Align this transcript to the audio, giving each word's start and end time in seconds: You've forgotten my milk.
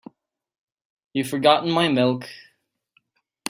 You've 1.13 1.29
forgotten 1.29 1.69
my 1.71 1.87
milk. 1.87 2.27